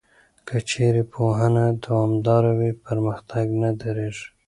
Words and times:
که 0.47 0.57
چېرې 0.69 1.03
پوهنه 1.13 1.65
دوامداره 1.83 2.51
وي، 2.59 2.71
پرمختګ 2.85 3.45
نه 3.61 3.69
درېږي. 3.81 4.25